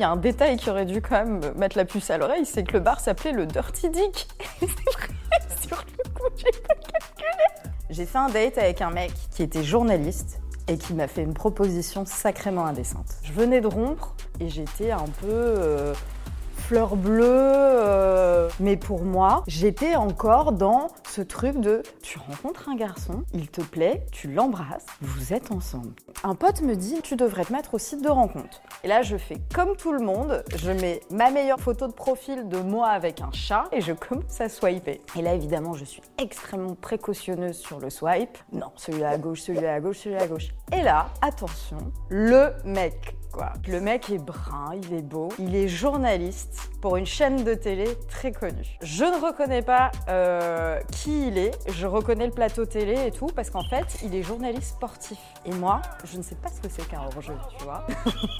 Il 0.00 0.04
y 0.04 0.06
a 0.06 0.10
un 0.12 0.16
détail 0.16 0.56
qui 0.56 0.70
aurait 0.70 0.86
dû 0.86 1.02
quand 1.02 1.26
même 1.26 1.42
mettre 1.56 1.76
la 1.76 1.84
puce 1.84 2.08
à 2.08 2.16
l'oreille, 2.16 2.46
c'est 2.46 2.64
que 2.64 2.72
le 2.72 2.80
bar 2.80 3.00
s'appelait 3.00 3.32
le 3.32 3.44
Dirty 3.44 3.90
Dick. 3.90 4.28
c'est 4.58 4.66
vrai, 4.66 5.08
sur 5.60 5.76
le 5.76 6.10
coup, 6.14 6.24
j'ai 6.38 6.50
pas 6.52 6.74
calculé. 6.74 7.72
J'ai 7.90 8.06
fait 8.06 8.16
un 8.16 8.30
date 8.30 8.56
avec 8.56 8.80
un 8.80 8.88
mec 8.88 9.12
qui 9.30 9.42
était 9.42 9.62
journaliste 9.62 10.40
et 10.68 10.78
qui 10.78 10.94
m'a 10.94 11.06
fait 11.06 11.20
une 11.20 11.34
proposition 11.34 12.06
sacrément 12.06 12.64
indécente. 12.64 13.08
Je 13.24 13.34
venais 13.34 13.60
de 13.60 13.66
rompre 13.66 14.14
et 14.40 14.48
j'étais 14.48 14.90
un 14.90 15.04
peu 15.20 15.26
euh, 15.28 15.92
fleur 16.70 16.94
bleue, 16.94 17.24
euh, 17.26 18.48
mais 18.60 18.76
pour 18.76 19.02
moi, 19.02 19.42
j'étais 19.48 19.96
encore 19.96 20.52
dans 20.52 20.86
ce 21.08 21.20
truc 21.20 21.60
de 21.60 21.82
tu 22.00 22.16
rencontres 22.20 22.68
un 22.68 22.76
garçon, 22.76 23.24
il 23.34 23.48
te 23.48 23.60
plaît, 23.60 24.06
tu 24.12 24.30
l'embrasses, 24.30 24.86
vous 25.00 25.32
êtes 25.32 25.50
ensemble. 25.50 25.90
Un 26.22 26.36
pote 26.36 26.62
me 26.62 26.76
dit 26.76 27.00
tu 27.02 27.16
devrais 27.16 27.44
te 27.44 27.52
mettre 27.52 27.74
au 27.74 27.78
site 27.78 28.04
de 28.04 28.08
rencontre. 28.08 28.62
Et 28.84 28.86
là, 28.86 29.02
je 29.02 29.16
fais 29.16 29.38
comme 29.52 29.74
tout 29.74 29.90
le 29.90 29.98
monde, 29.98 30.44
je 30.54 30.70
mets 30.70 31.00
ma 31.10 31.32
meilleure 31.32 31.58
photo 31.58 31.88
de 31.88 31.92
profil 31.92 32.48
de 32.48 32.58
moi 32.58 32.90
avec 32.90 33.20
un 33.20 33.32
chat 33.32 33.64
et 33.72 33.80
je 33.80 33.92
commence 33.92 34.40
à 34.40 34.48
swiper. 34.48 35.00
Et 35.18 35.22
là, 35.22 35.34
évidemment, 35.34 35.74
je 35.74 35.84
suis 35.84 36.02
extrêmement 36.18 36.76
précautionneuse 36.76 37.56
sur 37.56 37.80
le 37.80 37.90
swipe. 37.90 38.38
Non, 38.52 38.70
celui-là 38.76 39.10
à 39.10 39.18
gauche, 39.18 39.40
celui-là 39.40 39.74
à 39.74 39.80
gauche, 39.80 39.98
celui-là 39.98 40.22
à 40.22 40.26
gauche. 40.28 40.50
Et 40.72 40.82
là, 40.82 41.08
attention, 41.20 41.78
le 42.10 42.52
mec 42.64 43.16
Quoi. 43.32 43.52
Le 43.68 43.80
mec 43.80 44.10
est 44.10 44.18
brun, 44.18 44.74
il 44.74 44.94
est 44.94 45.02
beau, 45.02 45.28
il 45.38 45.54
est 45.54 45.68
journaliste 45.68 46.70
pour 46.80 46.96
une 46.96 47.06
chaîne 47.06 47.44
de 47.44 47.54
télé 47.54 47.84
très 48.08 48.32
connue. 48.32 48.78
Je 48.82 49.04
ne 49.04 49.24
reconnais 49.24 49.62
pas 49.62 49.90
euh, 50.08 50.80
qui 50.90 51.28
il 51.28 51.38
est, 51.38 51.52
je 51.70 51.86
reconnais 51.86 52.26
le 52.26 52.32
plateau 52.32 52.64
télé 52.64 53.06
et 53.06 53.10
tout, 53.10 53.26
parce 53.26 53.50
qu'en 53.50 53.62
fait, 53.62 53.98
il 54.02 54.14
est 54.14 54.22
journaliste 54.22 54.74
sportif. 54.74 55.18
Et 55.44 55.52
moi, 55.52 55.80
je 56.04 56.18
ne 56.18 56.22
sais 56.22 56.34
pas 56.34 56.48
ce 56.48 56.60
que 56.60 56.68
c'est 56.68 56.86
qu'un 56.88 57.02
hors-jeu, 57.02 57.34
tu 57.58 57.64
vois. 57.64 57.86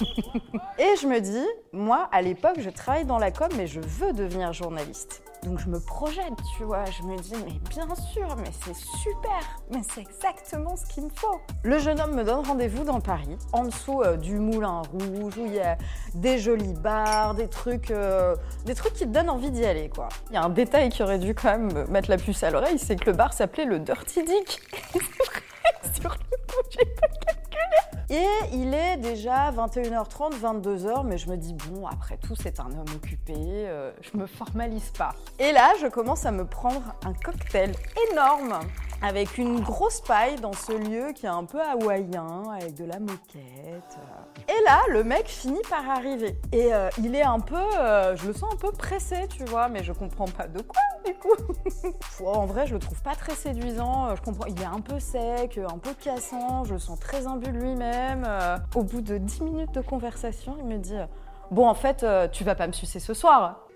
et 0.79 0.95
je 1.01 1.07
me 1.07 1.19
dis, 1.19 1.45
moi, 1.71 2.09
à 2.11 2.21
l'époque, 2.21 2.59
je 2.59 2.69
travaille 2.69 3.05
dans 3.05 3.19
la 3.19 3.31
com, 3.31 3.49
mais 3.57 3.67
je 3.67 3.79
veux 3.79 4.13
devenir 4.13 4.51
journaliste. 4.53 5.23
Donc 5.43 5.57
je 5.59 5.67
me 5.67 5.79
projette, 5.79 6.33
tu 6.55 6.63
vois, 6.63 6.85
je 6.85 7.01
me 7.01 7.17
dis 7.17 7.33
mais 7.45 7.59
bien 7.69 7.87
sûr, 7.95 8.35
mais 8.37 8.51
c'est 8.63 8.75
super, 8.75 9.39
mais 9.71 9.81
c'est 9.91 10.01
exactement 10.01 10.75
ce 10.75 10.85
qu'il 10.85 11.05
me 11.05 11.09
faut. 11.09 11.41
Le 11.63 11.79
jeune 11.79 11.99
homme 11.99 12.13
me 12.15 12.23
donne 12.23 12.45
rendez-vous 12.45 12.83
dans 12.83 12.99
Paris, 12.99 13.37
en 13.51 13.63
dessous 13.63 14.03
euh, 14.03 14.17
du 14.17 14.35
Moulin 14.37 14.83
Rouge, 14.91 15.37
où 15.37 15.45
il 15.47 15.55
y 15.55 15.59
a 15.59 15.77
des 16.13 16.37
jolis 16.37 16.73
bars, 16.73 17.33
des 17.33 17.47
trucs, 17.47 17.89
euh, 17.89 18.35
des 18.65 18.75
trucs 18.75 18.93
qui 18.93 19.05
te 19.05 19.09
donnent 19.09 19.31
envie 19.31 19.49
d'y 19.49 19.65
aller, 19.65 19.89
quoi. 19.89 20.09
Il 20.29 20.35
y 20.35 20.37
a 20.37 20.43
un 20.43 20.49
détail 20.49 20.89
qui 20.89 21.01
aurait 21.01 21.19
dû 21.19 21.33
quand 21.33 21.57
même 21.57 21.87
mettre 21.89 22.11
la 22.11 22.17
puce 22.17 22.43
à 22.43 22.51
l'oreille, 22.51 22.77
c'est 22.77 22.95
que 22.95 23.09
le 23.09 23.13
bar 23.13 23.33
s'appelait 23.33 23.65
le 23.65 23.79
Dirty 23.79 24.23
Dick. 24.23 24.61
sur 25.99 26.11
le 26.11 26.37
coup, 26.47 27.10
et 28.11 28.27
il 28.51 28.73
est 28.73 28.97
déjà 28.97 29.51
21h30, 29.51 30.33
22h, 30.33 31.05
mais 31.05 31.17
je 31.17 31.29
me 31.29 31.37
dis, 31.37 31.53
bon, 31.53 31.87
après 31.87 32.17
tout, 32.17 32.35
c'est 32.35 32.59
un 32.59 32.65
homme 32.65 32.93
occupé, 32.93 33.33
euh, 33.37 33.91
je 34.01 34.17
me 34.17 34.25
formalise 34.27 34.89
pas. 34.97 35.15
Et 35.39 35.53
là, 35.53 35.71
je 35.81 35.87
commence 35.87 36.25
à 36.25 36.31
me 36.31 36.45
prendre 36.45 36.93
un 37.05 37.13
cocktail 37.13 37.73
énorme 38.11 38.59
avec 39.01 39.37
une 39.37 39.59
grosse 39.61 40.01
paille 40.01 40.35
dans 40.35 40.53
ce 40.53 40.71
lieu 40.71 41.11
qui 41.13 41.25
est 41.25 41.29
un 41.29 41.43
peu 41.43 41.59
hawaïen, 41.59 42.43
avec 42.53 42.75
de 42.75 42.85
la 42.85 42.99
moquette. 42.99 43.97
Et 44.47 44.63
là, 44.65 44.81
le 44.89 45.03
mec 45.03 45.27
finit 45.27 45.61
par 45.69 45.89
arriver. 45.89 46.37
Et 46.51 46.73
euh, 46.73 46.89
il 46.99 47.15
est 47.15 47.23
un 47.23 47.39
peu, 47.39 47.55
euh, 47.55 48.15
je 48.15 48.27
le 48.27 48.33
sens 48.33 48.53
un 48.53 48.57
peu 48.57 48.71
pressé, 48.71 49.27
tu 49.29 49.43
vois, 49.45 49.69
mais 49.69 49.83
je 49.83 49.91
comprends 49.91 50.25
pas 50.25 50.47
de 50.47 50.61
quoi, 50.61 50.81
du 51.05 51.13
coup. 51.15 52.25
en 52.25 52.45
vrai, 52.45 52.67
je 52.67 52.73
le 52.73 52.79
trouve 52.79 53.01
pas 53.01 53.15
très 53.15 53.33
séduisant. 53.33 54.07
Euh, 54.07 54.15
je 54.15 54.21
comprends, 54.21 54.45
il 54.45 54.61
est 54.61 54.65
un 54.65 54.81
peu 54.81 54.99
sec, 54.99 55.57
un 55.57 55.77
peu 55.79 55.93
cassant, 55.93 56.63
je 56.63 56.73
le 56.73 56.79
sens 56.79 56.99
très 56.99 57.25
imbu 57.25 57.51
de 57.51 57.57
lui-même. 57.57 58.27
Au 58.75 58.83
bout 58.83 59.01
de 59.01 59.17
10 59.17 59.41
minutes 59.41 59.73
de 59.73 59.81
conversation, 59.81 60.55
il 60.59 60.65
me 60.65 60.77
dit 60.77 60.97
Bon, 61.49 61.67
en 61.67 61.73
fait, 61.73 62.05
tu 62.31 62.43
vas 62.43 62.55
pas 62.55 62.67
me 62.67 62.71
sucer 62.71 62.99
ce 62.99 63.13
soir. 63.13 63.67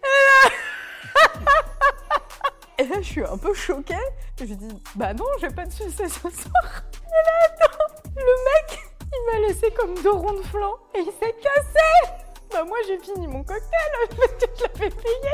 Et 2.77 2.83
là, 2.83 2.97
je 2.97 3.07
suis 3.07 3.23
un 3.23 3.37
peu 3.37 3.53
choquée. 3.53 3.95
Je 4.37 4.53
dis, 4.53 4.67
bah 4.95 5.13
non, 5.13 5.25
je 5.39 5.47
vais 5.47 5.53
pas 5.53 5.65
te 5.65 5.73
sucer 5.73 6.09
ce 6.09 6.29
soir. 6.29 6.83
Et 6.93 7.23
là, 7.25 7.47
attends, 7.47 7.95
le 8.15 8.21
mec, 8.21 8.79
il 9.01 9.31
m'a 9.31 9.47
laissé 9.47 9.71
comme 9.71 9.95
deux 10.01 10.11
ronds 10.11 10.33
de 10.33 10.43
flanc 10.43 10.73
et 10.93 10.99
il 10.99 11.05
s'est 11.05 11.35
cassé. 11.41 12.13
Bah 12.51 12.63
moi, 12.65 12.77
j'ai 12.87 12.99
fini 12.99 13.27
mon 13.27 13.43
cocktail, 13.43 13.69
je 14.11 14.63
l'avais 14.63 14.89
payé. 14.89 15.31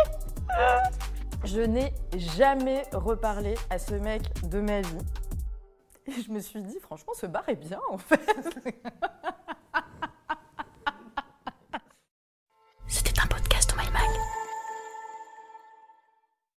Je 1.43 1.61
n'ai 1.61 1.93
jamais 2.15 2.83
reparlé 2.93 3.55
à 3.69 3.79
ce 3.79 3.95
mec 3.95 4.21
de 4.47 4.61
ma 4.61 4.81
vie. 4.81 4.97
Et 6.05 6.11
je 6.21 6.31
me 6.31 6.39
suis 6.39 6.61
dit, 6.61 6.77
franchement, 6.79 7.13
ce 7.15 7.25
bar 7.25 7.43
est 7.47 7.55
bien, 7.55 7.79
en 7.89 7.97
fait. 7.97 8.19